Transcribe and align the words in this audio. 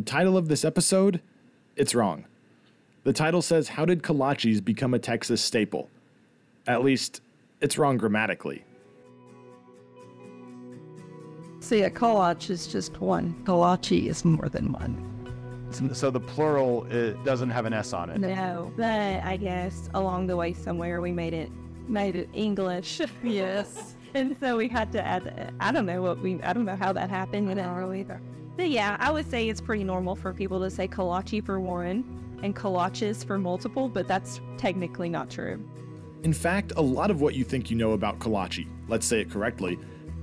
The 0.00 0.06
title 0.06 0.38
of 0.38 0.48
this 0.48 0.64
episode? 0.64 1.20
It's 1.76 1.94
wrong. 1.94 2.24
The 3.04 3.12
title 3.12 3.42
says, 3.42 3.68
How 3.68 3.84
Did 3.84 4.02
Kolaches 4.02 4.64
Become 4.64 4.94
a 4.94 4.98
Texas 4.98 5.42
Staple? 5.42 5.90
At 6.66 6.82
least, 6.82 7.20
it's 7.60 7.76
wrong 7.76 7.98
grammatically. 7.98 8.64
See, 11.60 11.82
a 11.82 11.90
kolache 11.90 12.48
is 12.48 12.66
just 12.66 12.98
one. 12.98 13.34
Kolache 13.44 14.06
is 14.06 14.24
more 14.24 14.48
than 14.48 14.72
one. 14.72 15.92
So 15.92 16.10
the 16.10 16.18
plural 16.18 16.86
it 16.86 17.22
doesn't 17.22 17.50
have 17.50 17.66
an 17.66 17.74
S 17.74 17.92
on 17.92 18.08
it. 18.08 18.20
No, 18.20 18.72
but 18.78 19.22
I 19.22 19.36
guess 19.36 19.90
along 19.92 20.28
the 20.28 20.36
way 20.36 20.54
somewhere 20.54 21.02
we 21.02 21.12
made 21.12 21.34
it 21.34 21.52
made 21.88 22.16
it 22.16 22.30
English. 22.32 23.02
Yes. 23.22 23.96
and 24.14 24.34
so 24.40 24.56
we 24.56 24.66
had 24.66 24.92
to 24.92 25.06
add 25.06 25.52
I 25.60 25.70
don't 25.70 25.84
know 25.84 26.00
what 26.00 26.20
we 26.22 26.40
I 26.42 26.54
don't 26.54 26.64
know 26.64 26.74
how 26.74 26.94
that 26.94 27.10
happened, 27.10 27.50
you 27.50 27.54
know, 27.54 27.92
either. 27.92 28.18
But 28.60 28.68
yeah, 28.68 28.98
I 29.00 29.10
would 29.10 29.28
say 29.30 29.48
it's 29.48 29.62
pretty 29.62 29.84
normal 29.84 30.14
for 30.14 30.34
people 30.34 30.60
to 30.60 30.68
say 30.68 30.86
kolache 30.86 31.42
for 31.42 31.58
one 31.58 32.04
and 32.42 32.54
kolaches 32.54 33.24
for 33.24 33.38
multiple, 33.38 33.88
but 33.88 34.06
that's 34.06 34.38
technically 34.58 35.08
not 35.08 35.30
true. 35.30 35.66
In 36.24 36.34
fact, 36.34 36.74
a 36.76 36.82
lot 36.82 37.10
of 37.10 37.22
what 37.22 37.32
you 37.32 37.42
think 37.42 37.70
you 37.70 37.76
know 37.78 37.92
about 37.92 38.18
kolache, 38.18 38.68
let's 38.86 39.06
say 39.06 39.22
it 39.22 39.30
correctly, 39.30 39.78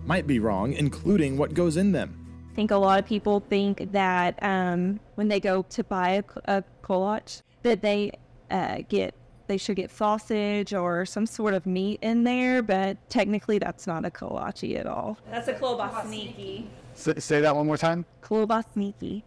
might 0.05 0.27
be 0.27 0.37
wrong, 0.37 0.73
including 0.73 1.35
what 1.35 1.55
goes 1.55 1.77
in 1.77 1.91
them. 1.91 2.15
I 2.51 2.53
think 2.53 2.69
a 2.69 2.75
lot 2.75 2.99
of 2.99 3.07
people 3.07 3.39
think 3.39 3.91
that 3.91 4.37
um, 4.43 4.99
when 5.15 5.29
they 5.29 5.39
go 5.39 5.63
to 5.63 5.83
buy 5.83 6.23
a, 6.45 6.57
a 6.59 6.63
kolache, 6.83 7.41
that 7.63 7.81
they 7.81 8.11
uh, 8.51 8.83
get 8.87 9.15
they 9.47 9.57
should 9.57 9.77
get 9.77 9.89
sausage 9.89 10.75
or 10.75 11.07
some 11.07 11.25
sort 11.25 11.55
of 11.55 11.65
meat 11.65 11.97
in 12.03 12.23
there, 12.23 12.61
but 12.61 12.97
technically 13.09 13.57
that's 13.57 13.87
not 13.87 14.05
a 14.05 14.11
kolache 14.11 14.77
at 14.77 14.85
all. 14.85 15.17
That's 15.31 15.47
a 15.47 15.55
klobasniki. 15.55 16.67
S- 16.97 17.23
say 17.23 17.41
that 17.41 17.55
one 17.55 17.67
more 17.67 17.77
time. 17.77 18.05
Klobasniki. 18.21 19.23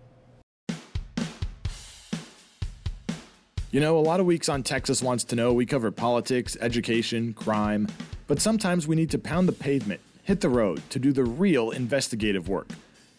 You 3.71 3.79
know, 3.79 3.97
a 3.99 4.01
lot 4.01 4.19
of 4.19 4.27
weeks 4.27 4.49
on 4.49 4.65
Texas 4.65 5.01
Wants 5.01 5.23
to 5.25 5.37
Know, 5.37 5.53
we 5.53 5.65
cover 5.65 5.93
politics, 5.93 6.57
education, 6.61 7.33
crime, 7.33 7.87
but 8.27 8.41
sometimes 8.41 8.89
we 8.89 8.97
need 8.97 9.11
to 9.11 9.19
pound 9.19 9.47
the 9.47 9.53
pavement, 9.53 10.01
hit 10.25 10.41
the 10.41 10.49
road 10.49 10.83
to 10.91 10.99
do 10.99 11.13
the 11.13 11.23
real 11.23 11.71
investigative 11.71 12.49
work, 12.49 12.67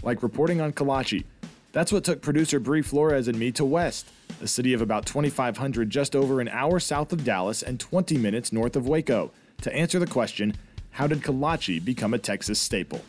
like 0.04 0.22
reporting 0.22 0.60
on 0.60 0.74
Kolache. 0.74 1.24
That's 1.72 1.94
what 1.94 2.04
took 2.04 2.22
producer 2.22 2.60
Bree 2.60 2.82
Flores 2.82 3.30
and 3.30 3.40
me 3.40 3.54
to 3.54 3.64
West, 3.64 4.10
a 4.42 4.48
city 4.48 4.74
of 4.74 4.82
about 4.82 5.06
2,500 5.06 5.90
just 5.90 6.18
over 6.18 6.42
an 6.42 6.50
hour 6.50 6.82
south 6.82 7.14
of 7.14 7.24
Dallas 7.24 7.64
and 7.64 7.80
20 7.80 8.18
minutes 8.18 8.52
north 8.52 8.76
of 8.76 8.90
Waco, 8.90 9.32
to 9.62 9.74
answer 9.74 10.00
the 10.00 10.08
question 10.08 10.54
how 10.96 11.08
did 11.08 11.22
Kolache 11.22 11.84
become 11.84 12.14
a 12.14 12.20
Texas 12.20 12.60
staple? 12.60 13.02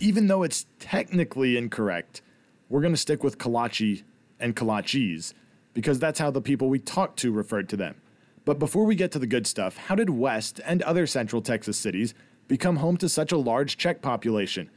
Even 0.00 0.28
though 0.28 0.42
it's 0.42 0.66
technically 0.78 1.56
incorrect, 1.56 2.22
we're 2.68 2.80
going 2.80 2.92
to 2.92 2.98
stick 2.98 3.24
with 3.24 3.38
kolache 3.38 4.04
and 4.38 4.54
kolaches 4.54 5.34
because 5.74 5.98
that's 5.98 6.18
how 6.20 6.30
the 6.30 6.40
people 6.40 6.68
we 6.68 6.78
talked 6.78 7.18
to 7.20 7.32
referred 7.32 7.68
to 7.70 7.76
them. 7.76 7.96
But 8.44 8.58
before 8.58 8.84
we 8.84 8.94
get 8.94 9.10
to 9.12 9.18
the 9.18 9.26
good 9.26 9.46
stuff, 9.46 9.76
how 9.76 9.94
did 9.94 10.10
West 10.10 10.60
and 10.64 10.82
other 10.82 11.06
central 11.06 11.42
Texas 11.42 11.76
cities 11.76 12.14
become 12.46 12.76
home 12.76 12.96
to 12.98 13.08
such 13.08 13.32
a 13.32 13.36
large 13.36 13.76
Czech 13.76 14.00
population? 14.00 14.70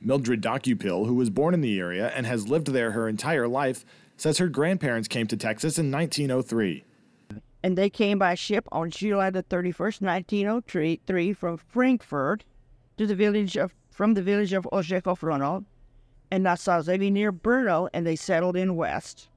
Mildred 0.00 0.42
Dokupil, 0.42 1.06
who 1.06 1.14
was 1.14 1.30
born 1.30 1.54
in 1.54 1.60
the 1.60 1.78
area 1.78 2.08
and 2.08 2.26
has 2.26 2.48
lived 2.48 2.68
there 2.68 2.92
her 2.92 3.08
entire 3.08 3.46
life, 3.46 3.84
says 4.16 4.38
her 4.38 4.48
grandparents 4.48 5.06
came 5.06 5.26
to 5.28 5.36
Texas 5.36 5.78
in 5.78 5.90
1903. 5.90 6.84
and 7.62 7.78
they 7.78 7.88
came 7.88 8.18
by 8.18 8.34
ship 8.34 8.66
on 8.72 8.90
July 8.90 9.30
the 9.30 9.44
31st, 9.44 10.00
1903, 10.00 11.32
from 11.34 11.56
Frankfurt 11.56 12.44
to 12.96 13.06
the 13.06 13.14
village 13.14 13.56
of 13.56 13.72
from 13.92 14.14
the 14.14 14.22
village 14.22 14.52
of 14.52 14.66
Ořechov 14.72 15.64
and 16.30 16.44
Nassau 16.44 16.80
near 16.82 17.32
Brno, 17.32 17.88
and 17.92 18.06
they 18.06 18.16
settled 18.16 18.56
in 18.56 18.74
West. 18.74 19.28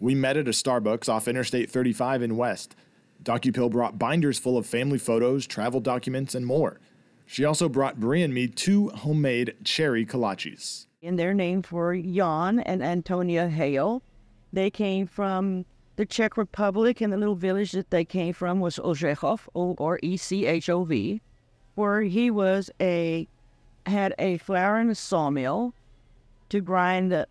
We 0.00 0.14
met 0.14 0.36
at 0.36 0.48
a 0.48 0.50
Starbucks 0.50 1.08
off 1.08 1.28
Interstate 1.28 1.70
35 1.70 2.22
in 2.22 2.36
West. 2.36 2.74
Dokupil 3.22 3.70
brought 3.70 3.98
binders 3.98 4.38
full 4.38 4.58
of 4.58 4.66
family 4.66 4.98
photos, 4.98 5.46
travel 5.46 5.80
documents, 5.80 6.34
and 6.34 6.44
more. 6.44 6.80
She 7.24 7.44
also 7.44 7.68
brought 7.68 8.00
Bree 8.00 8.22
and 8.22 8.34
me 8.34 8.48
two 8.48 8.88
homemade 8.90 9.54
cherry 9.64 10.04
kolaches. 10.04 10.86
And 11.02 11.18
their 11.18 11.32
name 11.32 11.62
for 11.62 11.96
Jan 11.96 12.58
and 12.60 12.82
Antonia 12.82 13.48
Hale. 13.48 14.02
They 14.52 14.70
came 14.70 15.06
from 15.06 15.64
the 15.96 16.04
Czech 16.04 16.36
Republic, 16.36 17.00
and 17.00 17.12
the 17.12 17.16
little 17.16 17.36
village 17.36 17.72
that 17.72 17.90
they 17.90 18.04
came 18.04 18.34
from 18.34 18.60
was 18.60 18.76
Ořechov, 18.78 19.40
O 19.54 19.74
or 19.78 20.00
E 20.02 20.16
C 20.16 20.46
H 20.46 20.68
O 20.68 20.84
V, 20.84 21.22
where 21.76 22.02
he 22.02 22.30
was 22.30 22.70
a 22.80 23.28
had 23.86 24.14
a 24.18 24.38
flour 24.38 24.78
and 24.78 24.90
a 24.90 24.94
sawmill 24.94 25.74
to 26.48 26.60
grind 26.60 27.12
the, 27.12 27.26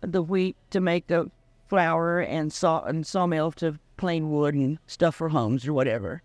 the 0.00 0.22
wheat 0.22 0.56
to 0.70 0.80
make 0.80 1.06
the 1.06 1.30
flour 1.68 2.20
and 2.20 2.52
saw 2.52 2.82
and 2.84 3.06
sawmill 3.06 3.52
to 3.52 3.78
plain 3.96 4.30
wood 4.30 4.54
and 4.54 4.78
stuff 4.86 5.16
for 5.16 5.28
homes 5.30 5.66
or 5.66 5.72
whatever. 5.72 6.22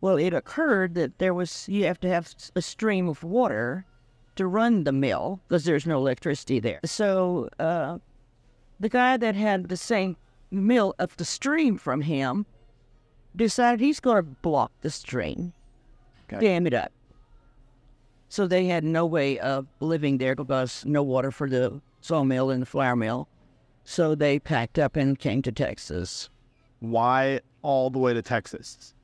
Well, 0.00 0.16
it 0.16 0.34
occurred 0.34 0.94
that 0.94 1.18
there 1.18 1.34
was 1.34 1.68
you 1.68 1.84
have 1.84 2.00
to 2.00 2.08
have 2.08 2.34
a 2.56 2.62
stream 2.62 3.08
of 3.08 3.22
water 3.22 3.84
to 4.34 4.46
run 4.46 4.84
the 4.84 4.92
mill 4.92 5.40
because 5.46 5.64
there's 5.64 5.86
no 5.86 5.98
electricity 5.98 6.58
there. 6.58 6.80
So 6.84 7.48
uh, 7.60 7.98
the 8.80 8.88
guy 8.88 9.16
that 9.16 9.34
had 9.36 9.68
the 9.68 9.76
same 9.76 10.16
mill 10.50 10.94
up 10.98 11.16
the 11.16 11.24
stream 11.24 11.78
from 11.78 12.00
him 12.00 12.46
decided 13.36 13.80
he's 13.80 14.00
going 14.00 14.16
to 14.16 14.22
block 14.22 14.72
the 14.80 14.90
stream, 14.90 15.52
Okay. 16.32 16.40
dam 16.46 16.66
it 16.66 16.74
up. 16.74 16.90
So 18.32 18.46
they 18.46 18.64
had 18.64 18.82
no 18.82 19.04
way 19.04 19.38
of 19.40 19.66
living 19.80 20.16
there 20.16 20.34
because 20.34 20.86
no 20.86 21.02
water 21.02 21.30
for 21.30 21.50
the 21.50 21.82
sawmill 22.00 22.48
and 22.48 22.62
the 22.62 22.66
flour 22.66 22.96
mill. 22.96 23.28
So 23.84 24.14
they 24.14 24.38
packed 24.38 24.78
up 24.78 24.96
and 24.96 25.18
came 25.18 25.42
to 25.42 25.52
Texas. 25.52 26.30
Why 26.80 27.40
all 27.60 27.90
the 27.90 27.98
way 27.98 28.14
to 28.14 28.22
Texas? 28.22 28.94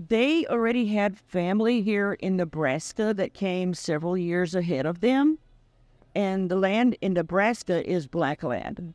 They 0.00 0.44
already 0.46 0.86
had 0.86 1.16
family 1.16 1.80
here 1.82 2.14
in 2.14 2.34
Nebraska 2.34 3.14
that 3.14 3.34
came 3.34 3.72
several 3.72 4.18
years 4.18 4.52
ahead 4.52 4.84
of 4.84 4.98
them. 4.98 5.38
And 6.16 6.50
the 6.50 6.56
land 6.56 6.96
in 7.00 7.12
Nebraska 7.12 7.88
is 7.88 8.08
black 8.08 8.42
land. 8.42 8.94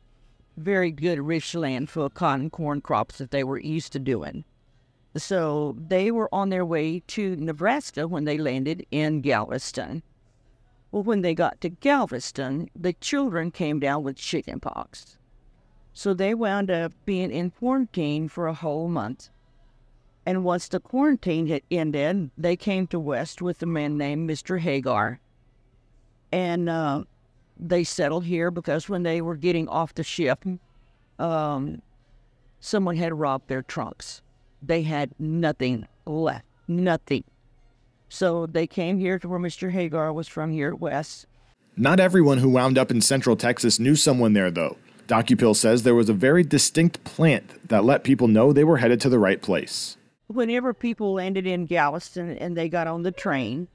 Very 0.58 0.90
good, 0.90 1.18
rich 1.18 1.54
land 1.54 1.88
for 1.88 2.10
cotton 2.10 2.50
corn 2.50 2.82
crops 2.82 3.16
that 3.16 3.30
they 3.30 3.42
were 3.42 3.58
used 3.58 3.94
to 3.94 3.98
doing. 3.98 4.44
So 5.18 5.76
they 5.78 6.10
were 6.10 6.32
on 6.32 6.48
their 6.48 6.64
way 6.64 7.00
to 7.08 7.36
Nebraska 7.36 8.06
when 8.06 8.24
they 8.24 8.38
landed 8.38 8.86
in 8.90 9.20
Galveston. 9.20 10.02
Well, 10.90 11.02
when 11.02 11.22
they 11.22 11.34
got 11.34 11.60
to 11.60 11.68
Galveston, 11.68 12.70
the 12.74 12.94
children 12.94 13.50
came 13.50 13.78
down 13.78 14.04
with 14.04 14.16
chicken 14.16 14.60
pox. 14.60 15.18
So 15.92 16.14
they 16.14 16.34
wound 16.34 16.70
up 16.70 16.92
being 17.04 17.30
in 17.30 17.50
quarantine 17.50 18.28
for 18.28 18.46
a 18.46 18.54
whole 18.54 18.88
month. 18.88 19.28
And 20.24 20.44
once 20.44 20.68
the 20.68 20.80
quarantine 20.80 21.48
had 21.48 21.62
ended, 21.70 22.30
they 22.38 22.56
came 22.56 22.86
to 22.88 23.00
West 23.00 23.42
with 23.42 23.62
a 23.62 23.66
man 23.66 23.98
named 23.98 24.30
Mr. 24.30 24.60
Hagar. 24.60 25.20
And 26.30 26.68
uh, 26.68 27.04
they 27.58 27.84
settled 27.84 28.24
here 28.24 28.50
because 28.50 28.88
when 28.88 29.02
they 29.02 29.20
were 29.20 29.36
getting 29.36 29.68
off 29.68 29.94
the 29.94 30.04
ship, 30.04 30.44
um, 31.18 31.82
someone 32.60 32.96
had 32.96 33.18
robbed 33.18 33.48
their 33.48 33.62
trunks. 33.62 34.22
They 34.62 34.82
had 34.82 35.10
nothing 35.18 35.86
left, 36.06 36.44
nothing. 36.66 37.24
So 38.08 38.46
they 38.46 38.66
came 38.66 38.98
here 38.98 39.18
to 39.18 39.28
where 39.28 39.38
Mr. 39.38 39.70
Hagar 39.70 40.12
was 40.12 40.28
from 40.28 40.50
here 40.50 40.68
at 40.68 40.80
West. 40.80 41.26
Not 41.76 42.00
everyone 42.00 42.38
who 42.38 42.48
wound 42.48 42.76
up 42.78 42.90
in 42.90 43.00
central 43.00 43.36
Texas 43.36 43.78
knew 43.78 43.94
someone 43.94 44.32
there, 44.32 44.50
though. 44.50 44.76
Dokupil 45.06 45.54
says 45.56 45.82
there 45.82 45.94
was 45.94 46.08
a 46.08 46.14
very 46.14 46.42
distinct 46.42 47.02
plant 47.04 47.68
that 47.68 47.84
let 47.84 48.04
people 48.04 48.28
know 48.28 48.52
they 48.52 48.64
were 48.64 48.78
headed 48.78 49.00
to 49.02 49.08
the 49.08 49.18
right 49.18 49.40
place. 49.40 49.96
whenever 50.26 50.74
people 50.74 51.14
landed 51.14 51.46
in 51.46 51.64
Galveston 51.64 52.36
and 52.36 52.54
they 52.56 52.68
got 52.68 52.86
on 52.86 53.02
the 53.02 53.10
train, 53.12 53.68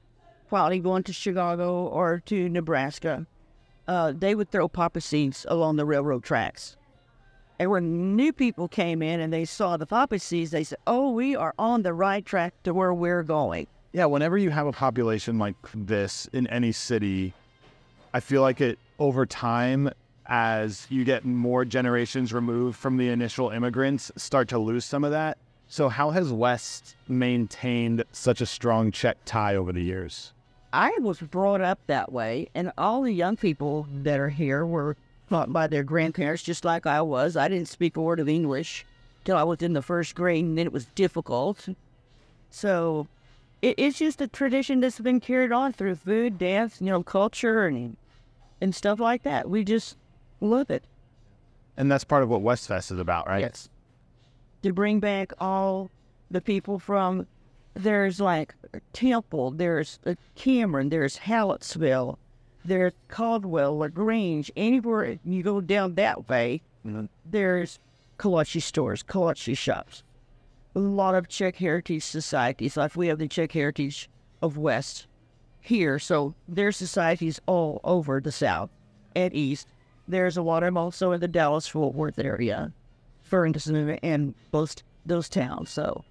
probably 0.48 0.78
going 0.78 1.02
to 1.04 1.12
Chicago 1.12 1.86
or 1.86 2.22
to 2.26 2.48
Nebraska, 2.48 3.26
uh, 3.88 4.12
they 4.16 4.34
would 4.34 4.50
throw 4.50 4.68
poppy 4.68 5.00
seeds 5.00 5.44
along 5.48 5.76
the 5.76 5.84
railroad 5.84 6.22
tracks. 6.22 6.76
And 7.58 7.70
when 7.70 8.16
new 8.16 8.32
people 8.32 8.66
came 8.66 9.00
in 9.00 9.20
and 9.20 9.32
they 9.32 9.44
saw 9.44 9.76
the 9.76 9.86
poppy 9.86 10.18
seeds, 10.18 10.50
they 10.50 10.64
said, 10.64 10.78
"Oh, 10.86 11.10
we 11.10 11.36
are 11.36 11.54
on 11.58 11.82
the 11.82 11.94
right 11.94 12.24
track 12.24 12.54
to 12.64 12.74
where 12.74 12.92
we're 12.92 13.22
going." 13.22 13.66
Yeah, 13.92 14.06
whenever 14.06 14.36
you 14.36 14.50
have 14.50 14.66
a 14.66 14.72
population 14.72 15.38
like 15.38 15.54
this 15.72 16.28
in 16.32 16.48
any 16.48 16.72
city, 16.72 17.32
I 18.12 18.20
feel 18.20 18.42
like 18.42 18.60
it 18.60 18.78
over 18.98 19.24
time, 19.24 19.90
as 20.26 20.86
you 20.90 21.04
get 21.04 21.24
more 21.24 21.64
generations 21.64 22.32
removed 22.32 22.76
from 22.76 22.96
the 22.96 23.08
initial 23.08 23.50
immigrants, 23.50 24.10
start 24.16 24.48
to 24.48 24.58
lose 24.58 24.84
some 24.84 25.04
of 25.04 25.12
that. 25.12 25.38
So, 25.68 25.88
how 25.88 26.10
has 26.10 26.32
West 26.32 26.96
maintained 27.08 28.04
such 28.12 28.40
a 28.40 28.46
strong 28.46 28.90
Czech 28.90 29.18
tie 29.24 29.54
over 29.54 29.72
the 29.72 29.82
years? 29.82 30.32
I 30.72 30.90
was 31.00 31.20
brought 31.20 31.60
up 31.60 31.78
that 31.86 32.12
way, 32.12 32.48
and 32.54 32.72
all 32.76 33.02
the 33.02 33.12
young 33.12 33.36
people 33.36 33.86
that 34.02 34.18
are 34.18 34.28
here 34.28 34.66
were 34.66 34.96
taught 35.28 35.52
by 35.52 35.66
their 35.66 35.82
grandparents, 35.82 36.42
just 36.42 36.64
like 36.64 36.86
I 36.86 37.00
was. 37.02 37.36
I 37.36 37.48
didn't 37.48 37.68
speak 37.68 37.96
a 37.96 38.00
word 38.00 38.20
of 38.20 38.28
English 38.28 38.84
till 39.24 39.36
I 39.36 39.42
was 39.42 39.62
in 39.62 39.72
the 39.72 39.82
first 39.82 40.14
grade, 40.14 40.44
and 40.44 40.58
then 40.58 40.66
it 40.66 40.72
was 40.72 40.86
difficult. 40.86 41.68
So 42.50 43.08
it, 43.62 43.74
it's 43.78 43.98
just 43.98 44.20
a 44.20 44.28
tradition 44.28 44.80
that's 44.80 44.98
been 44.98 45.20
carried 45.20 45.52
on 45.52 45.72
through 45.72 45.96
food, 45.96 46.38
dance, 46.38 46.80
you 46.80 46.86
know, 46.86 47.02
culture, 47.02 47.66
and 47.66 47.96
and 48.60 48.74
stuff 48.74 49.00
like 49.00 49.22
that. 49.24 49.48
We 49.48 49.64
just 49.64 49.96
love 50.40 50.70
it. 50.70 50.84
And 51.76 51.90
that's 51.90 52.04
part 52.04 52.22
of 52.22 52.28
what 52.28 52.42
Westfest 52.42 52.92
is 52.92 52.98
about, 52.98 53.26
right? 53.26 53.40
Yes. 53.40 53.68
To 54.62 54.72
bring 54.72 55.00
back 55.00 55.32
all 55.40 55.90
the 56.30 56.40
people 56.40 56.78
from 56.78 57.26
there's 57.74 58.20
like 58.20 58.54
Temple, 58.92 59.50
there's 59.50 59.98
Cameron, 60.36 60.88
there's 60.88 61.18
Hallettsville, 61.18 62.16
there's 62.64 62.92
Caldwell, 63.08 63.78
LaGrange. 63.78 64.50
Anywhere 64.56 65.18
you 65.24 65.42
go 65.42 65.60
down 65.60 65.94
that 65.96 66.28
way, 66.28 66.62
mm-hmm. 66.84 67.06
there's 67.24 67.78
Kolache 68.18 68.62
stores, 68.62 69.02
Kolache 69.02 69.56
shops. 69.56 70.02
A 70.74 70.80
lot 70.80 71.14
of 71.14 71.28
Czech 71.28 71.56
heritage 71.56 72.02
societies, 72.02 72.76
like 72.76 72.96
we 72.96 73.08
have 73.08 73.18
the 73.18 73.28
Czech 73.28 73.52
heritage 73.52 74.08
of 74.42 74.56
West 74.56 75.06
here. 75.60 75.98
So 75.98 76.34
there's 76.48 76.76
societies 76.76 77.40
all 77.46 77.80
over 77.84 78.20
the 78.20 78.32
South 78.32 78.70
and 79.14 79.32
East. 79.34 79.68
There's 80.08 80.36
a 80.36 80.42
lot 80.42 80.62
of 80.62 80.68
them 80.68 80.76
also 80.76 81.12
in 81.12 81.20
the 81.20 81.28
Dallas 81.28 81.66
Fort 81.66 81.94
Worth 81.94 82.18
area, 82.18 82.72
Ferguson, 83.22 83.90
and 84.02 84.34
both 84.50 84.82
those 85.06 85.28
towns. 85.28 85.70
So 85.70 86.04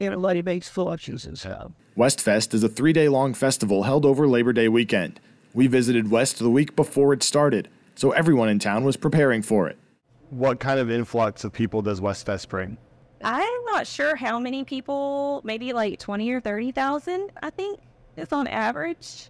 everybody 0.00 0.42
makes 0.42 0.68
fortunes 0.68 1.24
and 1.24 1.38
stuff. 1.38 1.72
Westfest 1.96 2.54
is 2.54 2.62
a 2.62 2.68
three 2.68 2.92
day 2.92 3.08
long 3.08 3.34
festival 3.34 3.82
held 3.82 4.04
over 4.04 4.28
Labor 4.28 4.52
Day 4.52 4.68
weekend. 4.68 5.20
We 5.54 5.66
visited 5.66 6.10
West 6.10 6.38
the 6.38 6.48
week 6.48 6.74
before 6.74 7.12
it 7.12 7.22
started, 7.22 7.68
so 7.94 8.12
everyone 8.12 8.48
in 8.48 8.58
town 8.58 8.84
was 8.84 8.96
preparing 8.96 9.42
for 9.42 9.68
it. 9.68 9.78
What 10.30 10.60
kind 10.60 10.80
of 10.80 10.90
influx 10.90 11.44
of 11.44 11.52
people 11.52 11.82
does 11.82 12.00
West 12.00 12.24
Fest 12.24 12.48
bring? 12.48 12.78
I'm 13.22 13.64
not 13.66 13.86
sure 13.86 14.16
how 14.16 14.38
many 14.38 14.64
people, 14.64 15.42
maybe 15.44 15.74
like 15.74 15.98
20 15.98 16.30
or 16.30 16.40
30,000, 16.40 17.30
I 17.42 17.50
think 17.50 17.80
is 18.16 18.32
on 18.32 18.46
average. 18.46 19.28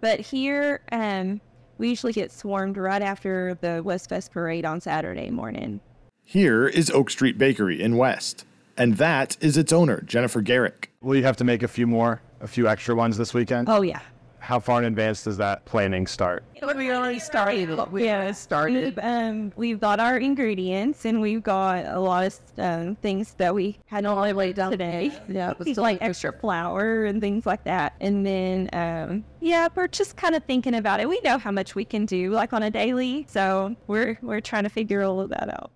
But 0.00 0.20
here, 0.20 0.80
um, 0.92 1.42
we 1.76 1.90
usually 1.90 2.14
get 2.14 2.32
swarmed 2.32 2.78
right 2.78 3.02
after 3.02 3.58
the 3.60 3.82
West 3.84 4.08
Fest 4.08 4.32
parade 4.32 4.64
on 4.64 4.80
Saturday 4.80 5.30
morning. 5.30 5.80
Here 6.24 6.66
is 6.66 6.90
Oak 6.90 7.10
Street 7.10 7.36
Bakery 7.36 7.82
in 7.82 7.98
West, 7.98 8.46
and 8.78 8.96
that 8.96 9.36
is 9.42 9.58
its 9.58 9.74
owner, 9.74 10.00
Jennifer 10.02 10.40
Garrick. 10.40 10.90
Will 11.02 11.16
you 11.16 11.24
have 11.24 11.36
to 11.36 11.44
make 11.44 11.62
a 11.62 11.68
few 11.68 11.86
more, 11.86 12.22
a 12.40 12.48
few 12.48 12.66
extra 12.66 12.94
ones 12.94 13.18
this 13.18 13.34
weekend? 13.34 13.68
Oh, 13.68 13.82
yeah. 13.82 14.00
How 14.40 14.58
far 14.58 14.78
in 14.80 14.86
advance 14.86 15.22
does 15.24 15.36
that 15.36 15.64
planning 15.66 16.06
start? 16.06 16.42
We 16.76 16.90
already 16.90 17.18
started. 17.18 17.78
We 17.92 18.04
Yeah. 18.04 18.32
started. 18.32 18.98
Um, 19.02 19.52
we've 19.54 19.78
got 19.78 20.00
our 20.00 20.18
ingredients 20.18 21.04
and 21.04 21.20
we've 21.20 21.42
got 21.42 21.84
a 21.86 22.00
lot 22.00 22.26
of 22.26 22.40
um, 22.58 22.96
things 22.96 23.34
that 23.34 23.54
we 23.54 23.78
had 23.86 24.04
on 24.06 24.16
our 24.16 24.34
way 24.34 24.52
down 24.52 24.70
today. 24.72 25.12
Yeah, 25.28 25.50
it 25.52 25.58
was 25.58 25.76
like 25.76 25.98
extra 26.00 26.32
flour 26.32 27.04
and 27.04 27.20
things 27.20 27.44
like 27.46 27.64
that. 27.64 27.94
And 28.00 28.26
then, 28.26 28.68
um, 28.72 29.24
yeah, 29.40 29.68
we're 29.74 29.88
just 29.88 30.16
kind 30.16 30.34
of 30.34 30.42
thinking 30.44 30.74
about 30.74 31.00
it. 31.00 31.08
We 31.08 31.20
know 31.22 31.38
how 31.38 31.50
much 31.50 31.74
we 31.74 31.84
can 31.84 32.06
do, 32.06 32.30
like 32.30 32.52
on 32.52 32.62
a 32.62 32.70
daily, 32.70 33.26
so 33.28 33.76
we're 33.86 34.18
we're 34.22 34.40
trying 34.40 34.64
to 34.64 34.70
figure 34.70 35.02
all 35.02 35.20
of 35.20 35.30
that 35.30 35.48
out. 35.50 35.70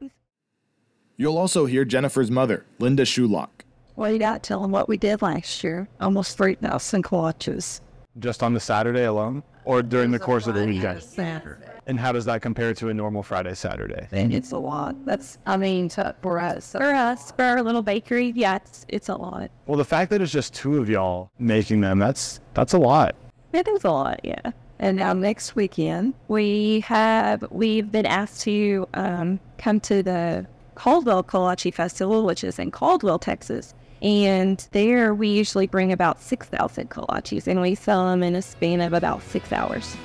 You'll 1.17 1.39
also 1.39 1.67
hear 1.67 1.85
Jennifer's 1.85 2.31
mother, 2.31 2.65
Linda 2.79 3.05
Shulock. 3.05 3.49
Well, 3.97 4.11
you 4.11 4.19
got 4.19 4.43
to 4.43 4.49
tell 4.49 4.61
them 4.61 4.73
what 4.73 4.89
we 4.89 4.97
did 4.97 5.23
last 5.23 5.63
year. 5.63 5.87
Almost 6.01 6.37
3,000 6.37 7.05
kolaches. 7.05 7.81
Just 8.19 8.43
on 8.43 8.55
the 8.55 8.61
Saturday 8.61 9.05
alone? 9.05 9.43
Or 9.65 9.83
during 9.83 10.11
the 10.11 10.19
course 10.19 10.47
of 10.47 10.55
the 10.55 10.65
weekend? 10.65 11.03
Saturday. 11.03 11.67
And 11.87 11.99
how 11.99 12.13
does 12.13 12.25
that 12.27 12.43
compare 12.43 12.73
to 12.75 12.89
a 12.89 12.95
normal 12.95 13.23
Friday, 13.23 13.55
Saturday? 13.55 14.07
And 14.13 14.33
it's 14.33 14.53
a 14.53 14.59
lot. 14.59 14.95
That's, 15.05 15.39
I 15.47 15.57
mean, 15.57 15.89
to, 15.91 16.15
for 16.23 16.39
us. 16.39 16.73
For 16.73 16.83
us, 16.83 17.33
for 17.33 17.45
our 17.45 17.63
little 17.63 17.83
bakery, 17.83 18.33
yeah, 18.35 18.57
it's, 18.57 18.87
it's 18.89 19.09
a 19.09 19.17
lot. 19.17 19.51
Well, 19.67 19.77
the 19.77 19.85
fact 19.85 20.11
that 20.11 20.23
it's 20.23 20.33
just 20.33 20.55
two 20.55 20.79
of 20.79 20.89
y'all 20.89 21.31
making 21.39 21.81
them, 21.81 21.99
that's 21.99 22.41
that's 22.55 22.73
a 22.73 22.79
lot. 22.79 23.17
It 23.53 23.69
is 23.69 23.85
a 23.85 23.91
lot, 23.91 24.21
yeah. 24.25 24.53
And 24.79 24.97
now 24.97 25.13
next 25.13 25.57
weekend, 25.57 26.15
We 26.29 26.81
have 26.81 27.45
we've 27.51 27.91
been 27.91 28.07
asked 28.07 28.43
to 28.43 28.89
um, 28.95 29.41
come 29.59 29.81
to 29.81 30.03
the 30.03 30.47
Caldwell 30.75 31.23
Kolache 31.23 31.73
Festival, 31.73 32.25
which 32.25 32.43
is 32.45 32.59
in 32.59 32.71
Caldwell, 32.71 33.19
Texas. 33.19 33.75
And 34.05 34.69
there 34.73 35.15
we 35.15 35.29
usually 35.29 35.67
bring 35.67 35.91
about 35.91 36.21
6,000 36.21 36.91
kolaches 36.91 37.47
and 37.47 37.62
we 37.62 37.75
sell 37.75 38.06
them 38.06 38.23
in 38.23 38.37
a 38.37 38.43
span 38.43 38.83
of 38.83 38.93
about 38.93 39.23
six 39.23 39.51
hours. 39.51 39.97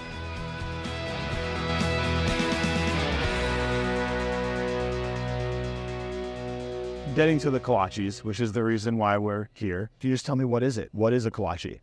Getting 7.13 7.40
to 7.40 7.51
the 7.51 7.60
kolaches, 7.60 8.24
which 8.24 8.40
is 8.40 8.54
the 8.54 8.63
reason 8.63 8.98
why 8.98 9.18
we're 9.18 9.50
here. 9.54 9.90
Can 10.00 10.12
you 10.12 10.13
just 10.13 10.25
tell 10.25 10.38
me 10.38 10.46
what 10.46 10.63
is 10.63 10.78
it? 10.78 10.88
What 10.94 11.12
is 11.12 11.25
a 11.25 11.31
kolache? 11.31 11.81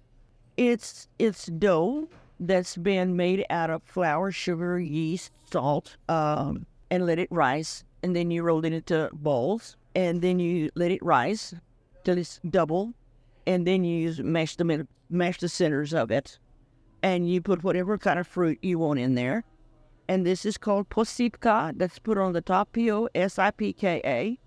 It's 0.56 1.08
it's 1.18 1.44
dough 1.44 2.08
that's 2.40 2.78
been 2.78 3.14
made 3.16 3.44
out 3.50 3.68
of 3.68 3.82
flour, 3.82 4.32
sugar, 4.32 4.80
yeast, 4.80 5.32
salt, 5.52 5.98
um, 6.08 6.64
and 6.90 7.04
let 7.04 7.18
it 7.18 7.28
rise. 7.30 7.84
And 8.02 8.16
then 8.16 8.30
you 8.30 8.42
roll 8.42 8.64
it 8.64 8.72
into 8.72 9.10
balls, 9.12 9.76
and 9.94 10.22
then 10.22 10.38
you 10.38 10.70
let 10.74 10.90
it 10.90 11.02
rise 11.02 11.54
till 12.06 12.16
it's 12.16 12.40
double, 12.48 12.94
and 13.46 13.66
then 13.66 13.84
you 13.84 13.98
use, 13.98 14.20
mash 14.20 14.56
the 14.56 14.86
mash 15.10 15.38
the 15.38 15.48
centers 15.48 15.92
of 15.92 16.10
it, 16.10 16.38
and 17.02 17.28
you 17.28 17.42
put 17.42 17.62
whatever 17.62 17.98
kind 17.98 18.18
of 18.18 18.26
fruit 18.26 18.58
you 18.62 18.78
want 18.78 18.98
in 18.98 19.14
there. 19.14 19.44
And 20.08 20.24
this 20.24 20.46
is 20.46 20.56
called 20.56 20.88
posipka. 20.88 21.76
That's 21.76 21.98
put 21.98 22.16
on 22.16 22.32
the 22.32 22.40
top, 22.40 22.72
P 22.72 22.90
O 22.92 23.08
S 23.14 23.38
I 23.38 23.50
P 23.50 23.72
K 23.72 24.00
A, 24.04 24.38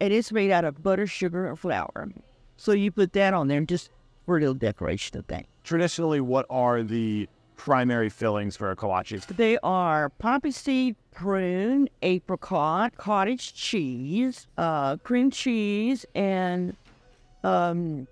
and 0.00 0.12
it's 0.12 0.32
made 0.32 0.52
out 0.52 0.64
of 0.64 0.82
butter, 0.82 1.06
sugar, 1.06 1.46
and 1.46 1.58
flour. 1.58 2.08
So 2.56 2.72
you 2.72 2.92
put 2.92 3.12
that 3.14 3.34
on 3.34 3.48
there 3.48 3.60
just 3.62 3.90
for 4.24 4.36
a 4.36 4.40
little 4.40 4.54
decoration 4.54 5.18
of 5.18 5.26
thing. 5.26 5.46
Traditionally, 5.64 6.20
what 6.20 6.46
are 6.48 6.84
the 6.84 7.28
primary 7.56 8.08
fillings 8.08 8.56
for 8.56 8.70
a 8.70 8.76
kolache? 8.76 9.26
They 9.26 9.58
are 9.62 10.08
poppy 10.08 10.52
seed, 10.52 10.94
prune, 11.12 11.88
apricot, 12.02 12.96
cottage 12.96 13.54
cheese, 13.54 14.46
uh, 14.56 14.96
cream 14.98 15.30
cheese, 15.30 16.06
and 16.14 16.76
um, 17.44 18.06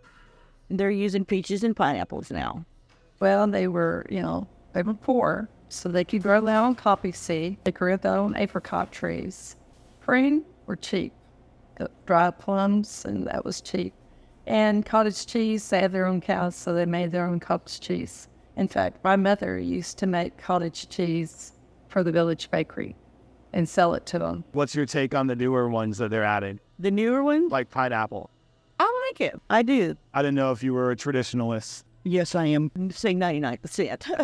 they're 0.69 0.91
using 0.91 1.25
peaches 1.25 1.65
and 1.65 1.75
pineapples 1.77 2.31
now. 2.31 2.65
well, 3.21 3.47
they 3.47 3.69
were, 3.69 4.07
you 4.09 4.23
know, 4.23 4.47
they 4.73 4.83
were 4.83 4.95
poor, 4.95 5.49
so 5.69 5.89
they 5.89 6.05
could 6.05 6.23
grow 6.23 6.41
their 6.41 6.59
own 6.59 6.75
coffee 6.75 7.13
seed. 7.13 7.59
They 7.65 7.73
grew 7.73 7.97
their 7.97 8.17
own 8.17 8.37
apricot 8.37 8.93
trees. 8.93 9.57
Prune 10.01 10.45
were 10.67 10.77
cheap. 10.77 11.13
The 11.77 11.91
dry 12.07 12.31
plums, 12.31 13.05
and 13.05 13.27
that 13.27 13.45
was 13.45 13.61
cheap. 13.61 13.95
And 14.47 14.85
cottage 14.85 15.27
cheese, 15.27 15.69
they 15.69 15.81
had 15.81 15.93
their 15.93 16.07
own 16.07 16.21
cows, 16.21 16.57
so 16.57 16.73
they 16.75 16.87
made 16.87 17.13
their 17.13 17.27
own 17.27 17.41
cottage 17.41 17.81
cheese. 17.81 18.29
In 18.57 18.69
fact, 18.69 19.03
my 19.05 19.17
mother 19.17 19.59
used 19.59 19.99
to 19.99 20.07
make 20.07 20.37
cottage 20.37 20.89
cheese 20.89 21.53
for 21.89 22.03
the 22.03 22.13
village 22.13 22.51
bakery 22.51 22.97
and 23.53 23.69
sell 23.69 23.95
it 23.95 24.07
to 24.07 24.19
them. 24.19 24.45
What's 24.53 24.75
your 24.75 24.87
take 24.87 25.15
on 25.15 25.27
the 25.27 25.37
newer 25.37 25.69
ones 25.69 25.99
that 25.99 26.11
they're 26.11 26.25
adding, 26.25 26.61
The 26.79 26.91
newer 26.91 27.23
one, 27.23 27.49
like 27.49 27.71
pineapple? 27.71 28.31
I 29.11 29.13
like 29.13 29.21
it. 29.21 29.41
I 29.51 29.63
do. 29.63 29.97
I 30.15 30.23
didn't 30.23 30.37
know 30.37 30.53
if 30.53 30.63
you 30.63 30.73
were 30.73 30.93
a 30.93 30.97
traditionalist. 30.97 31.83
Yes, 32.05 32.35
I 32.37 32.47
am. 32.47 32.71
Say 32.91 33.13
ninety 33.13 33.41
nine 33.41 33.59
percent. 33.59 34.07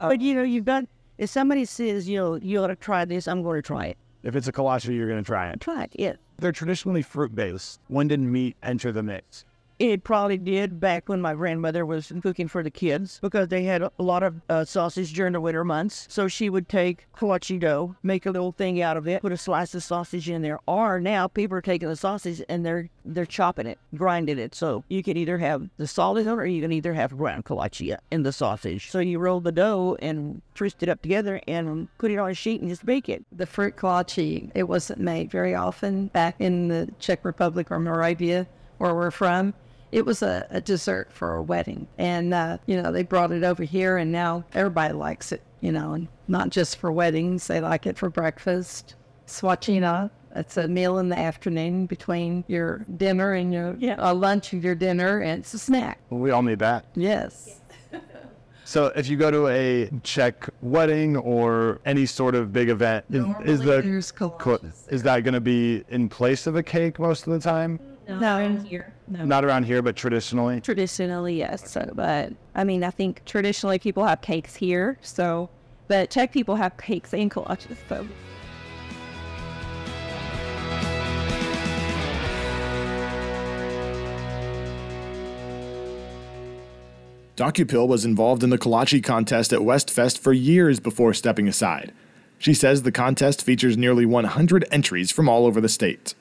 But 0.00 0.20
you 0.20 0.34
know, 0.34 0.44
you've 0.44 0.64
got. 0.64 0.84
If 1.18 1.28
somebody 1.30 1.64
says, 1.64 2.08
you 2.08 2.16
know, 2.16 2.36
you 2.36 2.62
ought 2.62 2.68
to 2.68 2.76
try 2.76 3.04
this, 3.04 3.26
I'm 3.26 3.42
going 3.42 3.58
to 3.58 3.66
try 3.66 3.86
it. 3.86 3.98
If 4.22 4.36
it's 4.36 4.46
a 4.46 4.52
kolache, 4.52 4.94
you're 4.94 5.08
going 5.08 5.18
to 5.22 5.26
try 5.26 5.48
it. 5.50 5.60
Try 5.60 5.82
it. 5.82 5.92
Yeah. 5.98 6.12
They're 6.38 6.52
traditionally 6.52 7.02
fruit 7.02 7.34
based. 7.34 7.80
When 7.88 8.06
did 8.06 8.20
meat 8.20 8.56
enter 8.62 8.92
the 8.92 9.02
mix? 9.02 9.44
It 9.78 10.02
probably 10.02 10.38
did 10.38 10.80
back 10.80 11.08
when 11.08 11.20
my 11.20 11.34
grandmother 11.34 11.86
was 11.86 12.12
cooking 12.20 12.48
for 12.48 12.64
the 12.64 12.70
kids 12.70 13.20
because 13.22 13.46
they 13.46 13.62
had 13.62 13.82
a 13.82 13.92
lot 13.98 14.24
of 14.24 14.40
uh, 14.48 14.64
sausage 14.64 15.12
during 15.12 15.34
the 15.34 15.40
winter 15.40 15.62
months. 15.62 16.06
So 16.10 16.26
she 16.26 16.50
would 16.50 16.68
take 16.68 17.06
kolache 17.16 17.60
dough, 17.60 17.94
make 18.02 18.26
a 18.26 18.32
little 18.32 18.50
thing 18.50 18.82
out 18.82 18.96
of 18.96 19.06
it, 19.06 19.22
put 19.22 19.30
a 19.30 19.36
slice 19.36 19.76
of 19.76 19.84
sausage 19.84 20.28
in 20.28 20.42
there. 20.42 20.58
Or 20.66 20.98
now 20.98 21.28
people 21.28 21.56
are 21.56 21.62
taking 21.62 21.88
the 21.88 21.94
sausage 21.94 22.42
and 22.48 22.66
they're 22.66 22.88
they're 23.04 23.24
chopping 23.24 23.66
it, 23.66 23.78
grinding 23.94 24.38
it. 24.38 24.52
So 24.52 24.82
you 24.88 25.04
can 25.04 25.16
either 25.16 25.38
have 25.38 25.68
the 25.76 25.86
solid 25.86 26.26
or 26.26 26.44
you 26.44 26.60
can 26.60 26.72
either 26.72 26.94
have 26.94 27.16
ground 27.16 27.44
kolache 27.44 27.96
in 28.10 28.24
the 28.24 28.32
sausage. 28.32 28.90
So 28.90 28.98
you 28.98 29.20
roll 29.20 29.38
the 29.38 29.52
dough 29.52 29.96
and 30.00 30.42
twist 30.56 30.82
it 30.82 30.88
up 30.88 31.02
together 31.02 31.40
and 31.46 31.86
put 31.98 32.10
it 32.10 32.18
on 32.18 32.30
a 32.30 32.34
sheet 32.34 32.60
and 32.60 32.68
just 32.68 32.84
bake 32.84 33.08
it. 33.08 33.24
The 33.30 33.46
fruit 33.46 33.76
kolache, 33.76 34.50
it 34.56 34.64
wasn't 34.64 34.98
made 34.98 35.30
very 35.30 35.54
often 35.54 36.08
back 36.08 36.34
in 36.40 36.66
the 36.66 36.90
Czech 36.98 37.24
Republic 37.24 37.70
or 37.70 37.78
Moravia, 37.78 38.48
where 38.78 38.92
we're 38.92 39.12
from. 39.12 39.54
It 39.92 40.04
was 40.04 40.22
a, 40.22 40.46
a 40.50 40.60
dessert 40.60 41.10
for 41.12 41.34
a 41.34 41.42
wedding. 41.42 41.88
And, 41.98 42.34
uh, 42.34 42.58
you 42.66 42.80
know, 42.80 42.92
they 42.92 43.02
brought 43.02 43.32
it 43.32 43.42
over 43.44 43.64
here 43.64 43.96
and 43.96 44.12
now 44.12 44.44
everybody 44.54 44.92
likes 44.94 45.32
it, 45.32 45.42
you 45.60 45.72
know, 45.72 45.94
and 45.94 46.08
not 46.28 46.50
just 46.50 46.76
for 46.78 46.92
weddings. 46.92 47.46
They 47.46 47.60
like 47.60 47.86
it 47.86 47.96
for 47.96 48.10
breakfast. 48.10 48.94
Svačina, 49.26 50.10
it's 50.34 50.56
a 50.56 50.68
meal 50.68 50.98
in 50.98 51.08
the 51.08 51.18
afternoon 51.18 51.86
between 51.86 52.44
your 52.48 52.84
dinner 52.96 53.32
and 53.34 53.52
your 53.52 53.76
Yeah. 53.78 53.96
uh, 53.98 54.14
lunch 54.14 54.52
and 54.52 54.62
your 54.62 54.74
dinner, 54.74 55.20
and 55.20 55.40
it's 55.40 55.54
a 55.54 55.58
snack. 55.58 55.98
Well, 56.10 56.20
we 56.20 56.30
all 56.30 56.42
need 56.42 56.58
that. 56.60 56.84
Yes. 56.94 57.60
So 58.64 58.92
if 58.94 59.08
you 59.08 59.16
go 59.16 59.30
to 59.30 59.48
a 59.48 59.88
Czech 60.02 60.50
wedding 60.60 61.16
or 61.16 61.80
any 61.86 62.04
sort 62.04 62.34
of 62.34 62.52
big 62.52 62.68
event, 62.68 63.06
is, 63.08 63.24
is 63.46 63.60
the 63.60 63.80
There's 63.80 64.12
co- 64.12 64.28
kolaches. 64.28 64.86
is 64.92 65.02
that 65.04 65.24
going 65.24 65.32
to 65.32 65.40
be 65.40 65.84
in 65.88 66.10
place 66.10 66.46
of 66.46 66.54
a 66.54 66.62
cake 66.62 66.98
most 66.98 67.26
of 67.26 67.32
the 67.32 67.38
time? 67.40 67.80
No, 68.08 68.58
here. 68.64 68.92
No. 69.06 69.24
Not 69.24 69.44
around 69.44 69.64
here, 69.64 69.82
but 69.82 69.94
traditionally. 69.94 70.60
Traditionally, 70.62 71.36
yes. 71.36 71.70
So, 71.70 71.90
but 71.94 72.32
I 72.54 72.64
mean, 72.64 72.82
I 72.82 72.90
think 72.90 73.22
traditionally 73.26 73.78
people 73.78 74.04
have 74.06 74.22
cakes 74.22 74.56
here. 74.56 74.96
So, 75.02 75.50
but 75.88 76.10
Czech 76.10 76.32
people 76.32 76.56
have 76.56 76.76
cakes 76.78 77.12
and 77.12 77.30
kolaches. 77.30 77.76
So. 77.88 78.06
Dokupil 87.36 87.86
was 87.86 88.04
involved 88.04 88.42
in 88.42 88.50
the 88.50 88.58
kolache 88.58 89.04
contest 89.04 89.52
at 89.52 89.60
Westfest 89.60 90.18
for 90.18 90.32
years 90.32 90.80
before 90.80 91.14
stepping 91.14 91.46
aside. 91.46 91.92
She 92.38 92.52
says 92.52 92.82
the 92.82 92.90
contest 92.90 93.44
features 93.44 93.76
nearly 93.76 94.04
100 94.06 94.64
entries 94.72 95.12
from 95.12 95.28
all 95.28 95.46
over 95.46 95.60
the 95.60 95.68
state. 95.68 96.14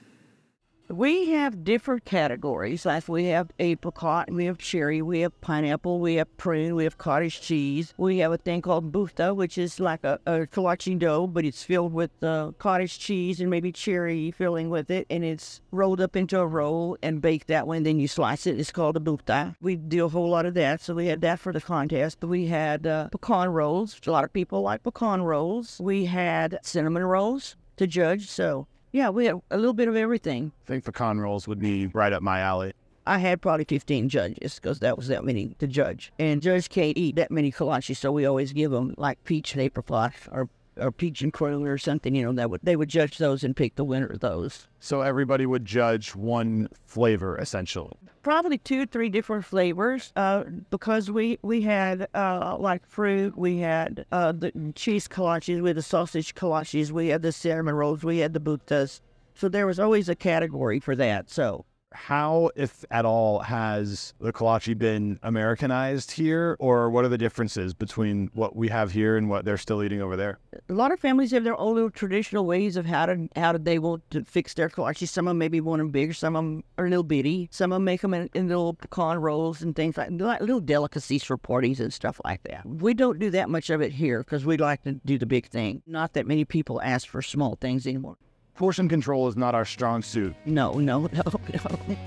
We 0.90 1.32
have 1.32 1.66
different 1.66 2.06
categories. 2.06 2.86
Like 2.86 3.10
we 3.10 3.26
have 3.26 3.52
apricot, 3.60 4.32
we 4.32 4.46
have 4.46 4.58
cherry, 4.58 5.02
we 5.02 5.20
have 5.20 5.40
pineapple, 5.42 6.00
we 6.00 6.16
have 6.16 6.38
prune, 6.38 6.76
we 6.76 6.86
have 6.86 6.98
cottage 6.98 7.42
cheese. 7.42 7.94
We 7.98 8.20
have 8.20 8.32
a 8.32 8.38
thing 8.38 8.62
called 8.62 8.94
bufta, 8.94 9.36
which 9.36 9.58
is 9.58 9.82
like 9.82 10.06
a, 10.06 10.18
a 10.26 10.48
kolache 10.48 10.98
dough, 10.98 11.28
but 11.28 11.44
it's 11.44 11.62
filled 11.62 11.92
with 11.92 12.12
uh, 12.24 12.54
cottage 12.58 13.00
cheese 13.00 13.42
and 13.42 13.50
maybe 13.50 13.74
cherry 13.74 14.32
filling 14.32 14.70
with 14.70 14.90
it, 14.90 15.06
and 15.10 15.26
it's 15.26 15.62
rolled 15.72 16.00
up 16.00 16.16
into 16.16 16.40
a 16.40 16.48
roll 16.48 16.98
and 17.04 17.22
baked 17.22 17.48
that 17.48 17.68
way. 17.68 17.78
And 17.78 17.86
then 17.86 18.00
you 18.00 18.08
slice 18.08 18.48
it. 18.48 18.58
It's 18.58 18.72
called 18.72 18.96
a 18.96 19.02
bufta. 19.02 19.56
We 19.62 19.76
do 19.76 20.06
a 20.06 20.10
whole 20.10 20.30
lot 20.30 20.46
of 20.46 20.54
that, 20.54 20.80
so 20.80 20.94
we 20.94 21.08
had 21.08 21.20
that 21.20 21.40
for 21.40 21.52
the 21.52 21.60
contest. 21.60 22.22
But 22.22 22.28
we 22.28 22.48
had 22.48 22.88
uh, 22.88 23.10
pecan 23.10 23.50
rolls. 23.50 23.94
Which 23.96 24.08
a 24.08 24.12
lot 24.14 24.24
of 24.24 24.32
people 24.32 24.62
like 24.62 24.84
pecan 24.84 25.22
rolls. 25.22 25.82
We 25.82 26.06
had 26.06 26.60
cinnamon 26.64 27.04
rolls 27.04 27.58
to 27.76 27.88
judge. 27.88 28.30
So 28.30 28.68
yeah, 28.92 29.10
we 29.10 29.26
had 29.26 29.42
a 29.52 29.58
little 29.58 29.74
bit 29.74 29.88
of 29.88 29.96
everything. 29.96 30.52
I 30.66 30.68
think 30.68 30.86
pecan 30.86 31.20
rolls 31.20 31.48
would 31.48 31.60
be 31.60 31.88
right 31.88 32.14
up 32.14 32.22
my 32.22 32.40
alley. 32.40 32.74
I 33.06 33.20
had 33.20 33.42
probably 33.42 33.64
15 33.64 34.10
judges 34.10 34.56
because 34.56 34.80
that 34.80 34.98
was 34.98 35.08
that 35.08 35.24
many 35.24 35.56
to 35.60 35.68
judge. 35.68 36.12
And 36.20 36.42
judge 36.42 36.70
can't 36.70 36.98
eat 36.98 37.16
that 37.16 37.32
many 37.32 37.52
kolaches, 37.52 37.98
so 37.98 38.12
we 38.12 38.26
always 38.26 38.52
give 38.52 38.72
them 38.72 38.94
like 38.98 39.24
peach 39.24 39.54
and 39.54 39.62
apricot 39.62 40.14
or, 40.30 40.50
or 40.76 40.92
peach 40.92 41.22
and 41.22 41.32
cream 41.32 41.64
or 41.64 41.78
something, 41.78 42.14
you 42.14 42.24
know, 42.24 42.34
that 42.34 42.50
would 42.50 42.62
they 42.64 42.76
would 42.76 42.90
judge 42.90 43.18
those 43.18 43.46
and 43.46 43.56
pick 43.56 43.76
the 43.76 43.86
winner 43.86 44.08
of 44.08 44.20
those. 44.20 44.68
So 44.82 45.02
everybody 45.02 45.46
would 45.46 45.64
judge 45.64 46.16
one 46.16 46.68
flavor 46.86 47.38
essentially. 47.38 47.94
Probably 48.28 48.58
two, 48.58 48.82
or 48.82 48.86
three 48.86 49.08
different 49.08 49.46
flavors 49.46 50.12
uh, 50.18 50.44
because 50.70 51.10
we 51.10 51.40
we 51.44 51.62
had 51.62 52.10
uh, 52.14 52.58
like 52.60 52.86
fruit, 52.86 53.38
we 53.38 53.60
had 53.60 54.06
uh, 54.12 54.34
the 54.34 54.52
cheese 54.76 55.08
kolaches, 55.08 55.62
we 55.62 55.70
had 55.70 55.78
the 55.78 55.82
sausage 55.82 56.36
kolaches, 56.36 56.92
we 56.92 57.08
had 57.08 57.22
the 57.22 57.32
cinnamon 57.32 57.74
rolls, 57.76 58.04
we 58.04 58.18
had 58.18 58.34
the 58.34 58.42
buftas. 58.42 59.00
So 59.34 59.48
there 59.48 59.66
was 59.66 59.80
always 59.80 60.10
a 60.10 60.16
category 60.16 60.82
for 60.82 60.94
that. 60.98 61.30
So 61.30 61.64
How, 61.94 62.52
if 62.56 62.86
at 62.92 63.06
all, 63.06 63.40
has 63.40 64.14
the 64.20 64.34
kolache 64.34 64.78
been 64.78 65.20
Americanized 65.24 66.12
here, 66.12 66.56
or 66.60 66.90
what 66.90 67.06
are 67.06 67.10
the 67.10 67.18
differences 67.18 67.74
between 67.74 68.30
what 68.34 68.56
we 68.56 68.68
have 68.70 68.92
here 68.92 69.18
and 69.18 69.30
what 69.30 69.46
they're 69.46 69.58
still 69.58 69.84
eating 69.84 70.02
over 70.02 70.16
there? 70.16 70.40
a 70.70 70.74
lot 70.74 70.92
of 70.92 71.00
families 71.00 71.32
have 71.32 71.44
their 71.44 71.58
own 71.60 71.76
little 71.76 71.90
traditional 71.90 72.46
ways 72.46 72.76
of 72.76 72.86
how 72.86 73.06
to 73.06 73.28
how 73.36 73.54
they 73.54 73.80
want 73.80 74.10
to 74.12 74.24
fix 74.26 74.54
their 74.54 74.70
kolaches. 74.70 75.10
Some 75.10 75.28
of 75.28 75.32
them 75.32 75.38
maybe 75.38 75.62
want 75.62 75.80
them 75.80 75.90
big, 75.90 76.14
some 76.14 76.36
of 76.36 76.44
them 76.44 76.64
are 76.78 76.86
a 76.86 76.90
little 76.90 77.04
bitty. 77.04 77.48
Some 77.52 77.72
of 77.72 77.78
them 77.78 77.86
make 77.86 78.02
them 78.02 78.14
in, 78.14 78.30
in 78.34 78.48
little 78.48 78.74
pecan 78.74 79.18
rolls 79.18 79.62
and 79.62 79.76
things 79.76 79.98
like 79.98 80.10
like 80.12 80.42
little 80.42 80.60
delicacies 80.60 81.24
for 81.24 81.38
parties 81.38 81.80
and 81.80 81.94
stuff 81.94 82.20
like 82.26 82.44
that. 82.44 82.66
We 82.66 82.94
don't 82.94 83.20
do 83.20 83.30
that 83.32 83.50
much 83.50 83.70
of 83.70 83.82
it 83.82 83.94
here 83.94 84.20
because 84.20 84.46
we 84.46 84.58
like 84.58 84.84
to 84.84 84.94
do 84.94 85.18
the 85.18 85.26
big 85.26 85.48
thing. 85.48 85.82
Not 85.88 86.14
that 86.14 86.28
many 86.28 86.46
people 86.46 86.82
ask 86.82 87.08
for 87.08 87.22
small 87.22 87.58
things 87.60 87.88
anymore. 87.88 88.18
Portion 88.58 88.90
control 88.90 89.28
is 89.28 89.38
not 89.38 89.54
our 89.54 89.66
strong 89.66 90.02
suit. 90.02 90.36
No, 90.46 90.74
no, 90.74 91.02
no, 91.14 91.22
no. 91.54 91.98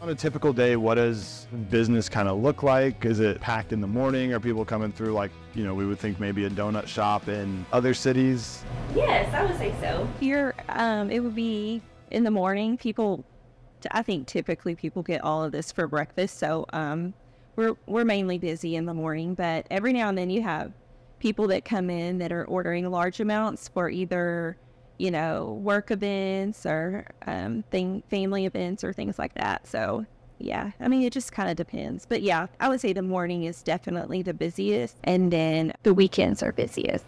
On 0.00 0.08
a 0.08 0.14
typical 0.16 0.52
day, 0.52 0.74
what 0.74 0.96
does 0.96 1.46
business 1.70 2.08
kind 2.08 2.28
of 2.28 2.38
look 2.38 2.64
like? 2.64 3.04
Is 3.04 3.20
it 3.20 3.40
packed 3.40 3.72
in 3.72 3.80
the 3.80 3.86
morning? 3.86 4.32
Are 4.32 4.40
people 4.40 4.64
coming 4.64 4.90
through 4.90 5.12
like, 5.12 5.30
you 5.54 5.62
know, 5.62 5.74
we 5.74 5.86
would 5.86 6.00
think 6.00 6.18
maybe 6.18 6.44
a 6.44 6.50
donut 6.50 6.88
shop 6.88 7.28
in 7.28 7.64
other 7.72 7.94
cities? 7.94 8.64
Yes, 8.96 9.32
I 9.32 9.44
would 9.44 9.56
say 9.58 9.72
so. 9.80 10.08
Here, 10.18 10.56
um, 10.70 11.08
it 11.08 11.20
would 11.20 11.36
be 11.36 11.80
in 12.10 12.24
the 12.24 12.32
morning. 12.32 12.76
People, 12.76 13.24
I 13.92 14.02
think 14.02 14.26
typically 14.26 14.74
people 14.74 15.04
get 15.04 15.22
all 15.22 15.44
of 15.44 15.52
this 15.52 15.70
for 15.70 15.86
breakfast. 15.86 16.38
So 16.38 16.66
um, 16.72 17.14
we're 17.54 17.76
we're 17.86 18.04
mainly 18.04 18.38
busy 18.38 18.74
in 18.74 18.86
the 18.86 18.94
morning, 18.94 19.34
but 19.34 19.68
every 19.70 19.92
now 19.92 20.08
and 20.08 20.18
then 20.18 20.30
you 20.30 20.42
have 20.42 20.72
people 21.18 21.48
that 21.48 21.64
come 21.64 21.90
in 21.90 22.18
that 22.18 22.32
are 22.32 22.44
ordering 22.44 22.90
large 22.90 23.20
amounts 23.20 23.68
for 23.68 23.90
either, 23.90 24.56
you 24.98 25.10
know, 25.10 25.58
work 25.62 25.90
events 25.90 26.64
or 26.66 27.06
um, 27.26 27.62
thing 27.70 28.02
family 28.10 28.46
events 28.46 28.84
or 28.84 28.92
things 28.92 29.18
like 29.18 29.34
that. 29.34 29.66
So. 29.66 30.06
Yeah, 30.40 30.70
I 30.78 30.86
mean, 30.86 31.02
it 31.02 31.12
just 31.12 31.32
kind 31.32 31.50
of 31.50 31.56
depends. 31.56 32.06
But 32.06 32.22
yeah, 32.22 32.46
I 32.60 32.68
would 32.68 32.80
say 32.80 32.92
the 32.92 33.02
morning 33.02 33.42
is 33.42 33.60
definitely 33.60 34.22
the 34.22 34.32
busiest, 34.32 34.96
and 35.02 35.32
then 35.32 35.72
the 35.82 35.92
weekends 35.92 36.44
are 36.44 36.52
busiest. 36.52 37.04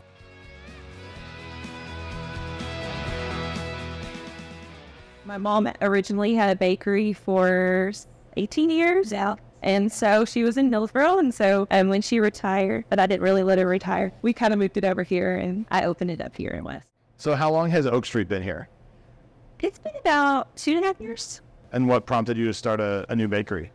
My 5.24 5.38
mom 5.38 5.68
originally 5.80 6.34
had 6.34 6.50
a 6.50 6.56
bakery 6.56 7.12
for 7.12 7.92
18 8.36 8.68
years. 8.68 9.12
Yeah. 9.12 9.36
And 9.62 9.92
so 9.92 10.24
she 10.24 10.42
was 10.42 10.56
in 10.56 10.70
Hillsboro. 10.70 11.18
And 11.18 11.34
so 11.34 11.66
um, 11.70 11.88
when 11.88 12.02
she 12.02 12.20
retired, 12.20 12.84
but 12.88 12.98
I 12.98 13.06
didn't 13.06 13.22
really 13.22 13.42
let 13.42 13.58
her 13.58 13.66
retire, 13.66 14.12
we 14.22 14.32
kind 14.32 14.52
of 14.52 14.58
moved 14.58 14.76
it 14.76 14.84
over 14.84 15.02
here 15.02 15.36
and 15.36 15.66
I 15.70 15.84
opened 15.84 16.10
it 16.10 16.20
up 16.20 16.36
here 16.36 16.50
in 16.50 16.64
West. 16.64 16.86
So, 17.16 17.34
how 17.34 17.52
long 17.52 17.68
has 17.70 17.86
Oak 17.86 18.06
Street 18.06 18.28
been 18.28 18.42
here? 18.42 18.68
It's 19.58 19.78
been 19.78 19.92
about 20.00 20.56
two 20.56 20.76
and 20.76 20.84
a 20.84 20.86
half 20.88 21.00
years. 21.00 21.42
And 21.70 21.86
what 21.86 22.06
prompted 22.06 22.38
you 22.38 22.46
to 22.46 22.54
start 22.54 22.80
a, 22.80 23.04
a 23.10 23.16
new 23.16 23.28
bakery? 23.28 23.72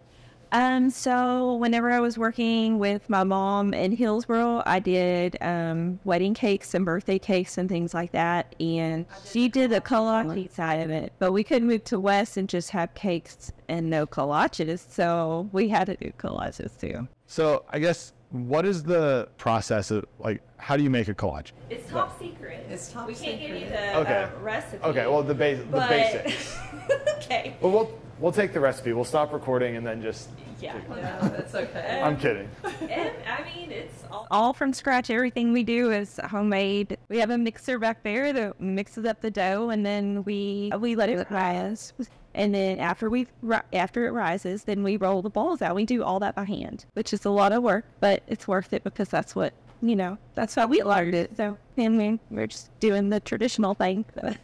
Um, 0.51 0.89
so 0.89 1.55
whenever 1.55 1.91
I 1.91 1.99
was 1.99 2.17
working 2.17 2.79
with 2.79 3.09
my 3.09 3.23
mom 3.23 3.73
in 3.73 3.91
Hillsboro, 3.91 4.63
I 4.65 4.79
did 4.79 5.37
um, 5.41 5.99
wedding 6.03 6.33
cakes 6.33 6.73
and 6.73 6.85
birthday 6.85 7.19
cakes 7.19 7.57
and 7.57 7.67
things 7.67 7.93
like 7.93 8.11
that. 8.11 8.55
And 8.59 9.05
she 9.25 9.49
did 9.49 9.71
the 9.71 9.81
kolache 9.81 10.51
side 10.51 10.81
of 10.81 10.89
it, 10.89 11.13
but 11.19 11.31
we 11.33 11.43
couldn't 11.43 11.67
move 11.67 11.83
to 11.85 11.99
West 11.99 12.37
and 12.37 12.47
just 12.47 12.69
have 12.71 12.93
cakes 12.93 13.51
and 13.67 13.89
no 13.89 14.05
kolaches. 14.05 14.85
So 14.89 15.49
we 15.51 15.67
had 15.69 15.85
to 15.87 15.95
do 15.95 16.11
kolaches 16.17 16.79
too. 16.79 17.07
So, 17.27 17.65
I 17.69 17.79
guess 17.79 18.13
what 18.29 18.65
is 18.65 18.83
the 18.83 19.29
process 19.37 19.91
of 19.91 20.05
like 20.19 20.41
how 20.57 20.75
do 20.77 20.83
you 20.83 20.89
make 20.89 21.07
a 21.07 21.13
kolache? 21.13 21.51
It's 21.69 21.89
top 21.89 22.17
secret. 22.19 22.65
It's 22.69 22.91
top 22.91 23.07
we 23.07 23.15
can't 23.15 23.39
give 23.39 23.51
you 23.51 23.69
the 23.69 23.97
Okay. 23.99 24.23
uh, 24.23 24.39
recipe. 24.39 24.83
Okay, 24.83 25.07
well 25.07 25.23
the 25.23 25.33
base 25.35 25.59
the 25.59 25.65
but- 25.65 25.89
basics. 25.89 26.57
okay. 27.17 27.55
Well, 27.61 27.71
we'll 27.71 27.99
we'll 28.19 28.31
take 28.31 28.53
the 28.53 28.59
recipe. 28.59 28.93
We'll 28.93 29.03
stop 29.03 29.33
recording 29.33 29.75
and 29.75 29.85
then 29.85 30.01
just. 30.01 30.29
Yeah. 30.61 30.79
Yeah, 30.89 31.29
that's 31.29 31.53
okay. 31.53 32.01
I'm 32.03 32.17
kidding. 32.17 32.49
And, 32.81 33.11
I 33.27 33.43
mean, 33.43 33.71
it's 33.71 34.03
all, 34.09 34.27
all 34.31 34.53
from 34.53 34.73
scratch. 34.73 35.09
Everything 35.09 35.51
we 35.51 35.63
do 35.63 35.91
is 35.91 36.19
homemade. 36.29 36.97
We 37.09 37.17
have 37.19 37.29
a 37.29 37.37
mixer 37.37 37.77
back 37.77 38.03
there 38.03 38.31
that 38.33 38.59
mixes 38.59 39.05
up 39.05 39.21
the 39.21 39.29
dough, 39.31 39.69
and 39.69 39.85
then 39.85 40.23
we 40.23 40.71
we 40.79 40.95
let 40.95 41.09
it 41.09 41.29
rise. 41.29 41.93
And 42.33 42.53
then 42.53 42.79
after 42.79 43.09
we 43.09 43.27
after 43.73 44.07
it 44.07 44.11
rises, 44.11 44.63
then 44.63 44.83
we 44.83 44.97
roll 44.97 45.21
the 45.21 45.29
balls 45.29 45.61
out. 45.61 45.75
We 45.75 45.85
do 45.85 46.03
all 46.03 46.19
that 46.19 46.35
by 46.35 46.45
hand, 46.45 46.85
which 46.93 47.13
is 47.13 47.25
a 47.25 47.29
lot 47.29 47.51
of 47.51 47.61
work, 47.63 47.85
but 47.99 48.23
it's 48.27 48.47
worth 48.47 48.73
it 48.73 48.83
because 48.83 49.09
that's 49.09 49.35
what 49.35 49.53
you 49.81 49.95
know. 49.95 50.17
That's 50.35 50.55
how 50.55 50.67
we 50.67 50.81
learned 50.83 51.15
it. 51.15 51.35
So 51.37 51.57
and 51.77 51.97
we, 51.97 52.19
we're 52.29 52.47
just 52.47 52.77
doing 52.79 53.09
the 53.09 53.19
traditional 53.19 53.73
thing. 53.73 54.05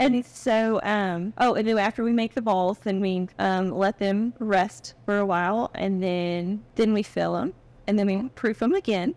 And 0.00 0.24
so, 0.24 0.80
um, 0.82 1.32
oh, 1.38 1.54
and 1.54 1.68
then 1.68 1.78
after 1.78 2.02
we 2.02 2.12
make 2.12 2.34
the 2.34 2.42
balls, 2.42 2.78
then 2.78 3.00
we 3.00 3.28
um, 3.38 3.70
let 3.70 3.98
them 3.98 4.32
rest 4.38 4.94
for 5.04 5.18
a 5.18 5.26
while, 5.26 5.70
and 5.74 6.02
then 6.02 6.64
then 6.74 6.92
we 6.92 7.02
fill 7.02 7.34
them, 7.34 7.52
and 7.86 7.98
then 7.98 8.06
we 8.06 8.28
proof 8.30 8.58
them 8.60 8.72
again, 8.74 9.14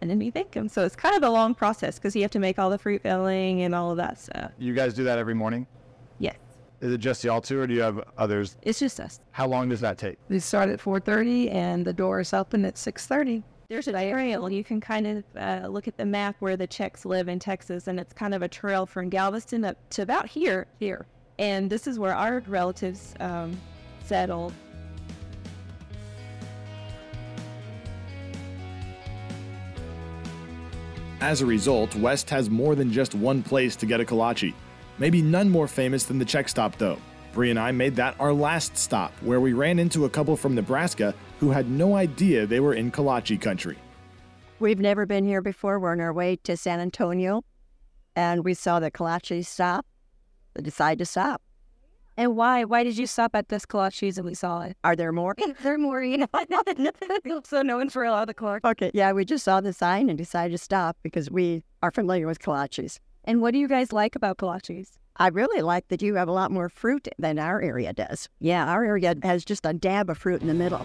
and 0.00 0.10
then 0.10 0.18
we 0.18 0.30
bake 0.30 0.52
them. 0.52 0.68
So 0.68 0.84
it's 0.84 0.96
kind 0.96 1.14
of 1.16 1.22
a 1.22 1.28
long 1.28 1.54
process 1.54 1.98
because 1.98 2.16
you 2.16 2.22
have 2.22 2.30
to 2.32 2.38
make 2.38 2.58
all 2.58 2.70
the 2.70 2.78
fruit 2.78 3.02
filling 3.02 3.62
and 3.62 3.74
all 3.74 3.90
of 3.90 3.98
that 3.98 4.18
stuff. 4.18 4.52
You 4.58 4.72
guys 4.74 4.94
do 4.94 5.04
that 5.04 5.18
every 5.18 5.34
morning? 5.34 5.66
Yes, 6.18 6.36
Is 6.80 6.92
it 6.94 6.98
just 6.98 7.22
y'all 7.22 7.42
two, 7.42 7.60
or 7.60 7.66
do 7.66 7.74
you 7.74 7.82
have 7.82 8.02
others? 8.16 8.56
it's 8.62 8.78
just 8.78 8.98
us. 9.00 9.20
How 9.32 9.46
long 9.46 9.68
does 9.68 9.80
that 9.80 9.98
take? 9.98 10.16
We 10.30 10.38
start 10.38 10.70
at 10.70 10.80
4.30 10.80 11.52
and 11.52 11.84
the 11.84 11.92
door 11.92 12.20
is 12.20 12.32
open 12.32 12.64
at 12.64 12.76
6.30. 12.76 13.42
There's 13.68 13.88
a 13.88 13.92
trail. 13.92 14.48
You 14.48 14.62
can 14.62 14.80
kind 14.80 15.06
of 15.06 15.24
uh, 15.36 15.66
look 15.68 15.88
at 15.88 15.96
the 15.96 16.06
map 16.06 16.36
where 16.38 16.56
the 16.56 16.68
Czechs 16.68 17.04
live 17.04 17.26
in 17.26 17.40
Texas, 17.40 17.88
and 17.88 17.98
it's 17.98 18.12
kind 18.12 18.32
of 18.32 18.42
a 18.42 18.48
trail 18.48 18.86
from 18.86 19.08
Galveston 19.08 19.64
up 19.64 19.76
to 19.90 20.02
about 20.02 20.28
here, 20.28 20.68
here. 20.78 21.06
And 21.38 21.68
this 21.68 21.88
is 21.88 21.98
where 21.98 22.14
our 22.14 22.44
relatives 22.46 23.14
um, 23.18 23.58
settled. 24.04 24.52
As 31.20 31.40
a 31.40 31.46
result, 31.46 31.96
West 31.96 32.30
has 32.30 32.48
more 32.48 32.76
than 32.76 32.92
just 32.92 33.16
one 33.16 33.42
place 33.42 33.74
to 33.76 33.86
get 33.86 34.00
a 34.00 34.04
kolache. 34.04 34.54
Maybe 34.98 35.22
none 35.22 35.50
more 35.50 35.66
famous 35.66 36.04
than 36.04 36.18
the 36.18 36.24
Czech 36.24 36.48
stop, 36.48 36.76
though. 36.78 36.98
Bree 37.36 37.50
and 37.50 37.58
I 37.58 37.70
made 37.70 37.96
that 37.96 38.16
our 38.18 38.32
last 38.32 38.78
stop, 38.78 39.12
where 39.20 39.40
we 39.40 39.52
ran 39.52 39.78
into 39.78 40.06
a 40.06 40.08
couple 40.08 40.38
from 40.38 40.54
Nebraska 40.54 41.14
who 41.38 41.50
had 41.50 41.68
no 41.70 41.94
idea 41.94 42.46
they 42.46 42.60
were 42.60 42.72
in 42.72 42.90
kolache 42.90 43.38
country. 43.38 43.76
We've 44.58 44.78
never 44.80 45.04
been 45.04 45.22
here 45.26 45.42
before. 45.42 45.78
We're 45.78 45.92
on 45.92 46.00
our 46.00 46.14
way 46.14 46.36
to 46.44 46.56
San 46.56 46.80
Antonio. 46.80 47.44
and 48.16 48.42
we 48.42 48.54
saw 48.54 48.80
the 48.80 48.90
kolaches 48.90 49.44
stop. 49.44 49.84
They 50.54 50.62
decided 50.62 50.98
to 51.00 51.04
stop. 51.04 51.42
And 52.16 52.34
why? 52.36 52.64
Why 52.64 52.82
did 52.82 52.96
you 52.96 53.06
stop 53.06 53.34
at 53.34 53.50
this 53.50 53.66
kolaches 53.66 54.16
and 54.16 54.24
we 54.24 54.32
saw 54.32 54.62
it? 54.62 54.78
Are 54.82 54.96
there 54.96 55.12
more? 55.12 55.36
They're 55.62 55.76
more, 55.76 56.02
you 56.12 56.16
know, 56.48 57.42
so 57.44 57.60
known 57.60 57.90
for 57.90 58.04
a 58.04 58.10
lot 58.10 58.22
of 58.22 58.28
the 58.28 58.34
kolaches. 58.34 58.64
Okay, 58.64 58.90
yeah, 58.94 59.12
we 59.12 59.26
just 59.26 59.44
saw 59.44 59.60
the 59.60 59.74
sign 59.74 60.08
and 60.08 60.16
decided 60.16 60.52
to 60.52 60.58
stop 60.58 60.96
because 61.02 61.30
we 61.30 61.62
are 61.82 61.90
familiar 61.90 62.26
with 62.26 62.38
kolaches. 62.38 62.98
And 63.24 63.42
what 63.42 63.52
do 63.52 63.58
you 63.58 63.68
guys 63.68 63.92
like 63.92 64.16
about 64.16 64.38
kolaches? 64.38 64.92
I 65.18 65.28
really 65.28 65.62
like 65.62 65.88
that 65.88 66.02
you 66.02 66.16
have 66.16 66.28
a 66.28 66.32
lot 66.32 66.50
more 66.50 66.68
fruit 66.68 67.08
than 67.18 67.38
our 67.38 67.60
area 67.62 67.92
does. 67.92 68.28
Yeah, 68.38 68.70
our 68.70 68.84
area 68.84 69.14
has 69.22 69.44
just 69.44 69.64
a 69.64 69.72
dab 69.72 70.10
of 70.10 70.18
fruit 70.18 70.42
in 70.42 70.48
the 70.48 70.54
middle. 70.54 70.84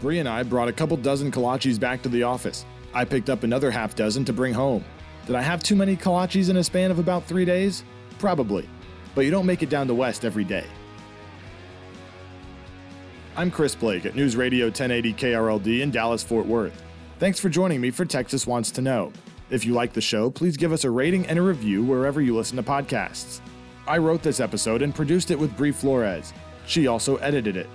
Bree 0.00 0.18
and 0.18 0.28
I 0.28 0.42
brought 0.42 0.68
a 0.68 0.72
couple 0.72 0.96
dozen 0.96 1.32
kolaches 1.32 1.80
back 1.80 2.02
to 2.02 2.08
the 2.08 2.22
office. 2.22 2.64
I 2.92 3.04
picked 3.04 3.30
up 3.30 3.42
another 3.42 3.70
half 3.70 3.96
dozen 3.96 4.24
to 4.26 4.32
bring 4.32 4.52
home. 4.52 4.84
Did 5.26 5.34
I 5.34 5.42
have 5.42 5.62
too 5.62 5.74
many 5.74 5.96
kolaches 5.96 6.50
in 6.50 6.58
a 6.58 6.64
span 6.64 6.90
of 6.90 6.98
about 6.98 7.24
three 7.24 7.44
days? 7.44 7.82
Probably. 8.18 8.68
But 9.14 9.22
you 9.22 9.30
don't 9.30 9.46
make 9.46 9.62
it 9.62 9.70
down 9.70 9.86
the 9.86 9.94
West 9.94 10.24
every 10.24 10.44
day. 10.44 10.66
I'm 13.36 13.50
Chris 13.50 13.74
Blake 13.74 14.06
at 14.06 14.14
News 14.14 14.36
Radio 14.36 14.66
1080 14.66 15.14
KRLD 15.14 15.80
in 15.80 15.90
Dallas, 15.90 16.22
Fort 16.22 16.46
Worth. 16.46 16.83
Thanks 17.20 17.38
for 17.38 17.48
joining 17.48 17.80
me 17.80 17.92
for 17.92 18.04
Texas 18.04 18.44
Wants 18.44 18.72
to 18.72 18.80
Know. 18.82 19.12
If 19.48 19.64
you 19.64 19.72
like 19.72 19.92
the 19.92 20.00
show, 20.00 20.30
please 20.30 20.56
give 20.56 20.72
us 20.72 20.82
a 20.82 20.90
rating 20.90 21.26
and 21.26 21.38
a 21.38 21.42
review 21.42 21.84
wherever 21.84 22.20
you 22.20 22.34
listen 22.34 22.56
to 22.56 22.62
podcasts. 22.62 23.40
I 23.86 23.98
wrote 23.98 24.20
this 24.22 24.40
episode 24.40 24.82
and 24.82 24.92
produced 24.92 25.30
it 25.30 25.38
with 25.38 25.56
Bree 25.56 25.70
Flores. 25.70 26.32
She 26.66 26.88
also 26.88 27.16
edited 27.18 27.56
it. 27.56 27.68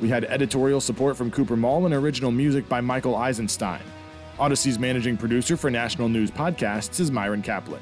We 0.00 0.08
had 0.08 0.24
editorial 0.24 0.80
support 0.80 1.16
from 1.16 1.30
Cooper 1.30 1.56
Mall 1.56 1.86
and 1.86 1.94
original 1.94 2.32
music 2.32 2.68
by 2.68 2.80
Michael 2.80 3.14
Eisenstein. 3.14 3.82
Audacy's 4.38 4.78
managing 4.78 5.16
producer 5.16 5.56
for 5.56 5.70
National 5.70 6.08
News 6.08 6.32
Podcasts 6.32 6.98
is 6.98 7.12
Myron 7.12 7.42
Kaplan. 7.42 7.80